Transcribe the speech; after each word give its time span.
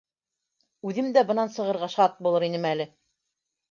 Үҙем 0.93 1.13
дә 1.19 1.25
бынан 1.29 1.53
сығырға 1.59 1.93
шат 1.99 2.19
булыр 2.25 2.51
инем 2.53 2.71
әле! 2.75 2.93